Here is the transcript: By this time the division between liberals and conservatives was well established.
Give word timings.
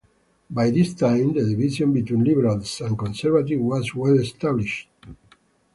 By 0.49 0.71
this 0.71 0.95
time 0.95 1.33
the 1.33 1.47
division 1.47 1.93
between 1.93 2.23
liberals 2.23 2.81
and 2.81 2.97
conservatives 2.97 3.61
was 3.61 3.93
well 3.93 4.17
established. 4.17 4.89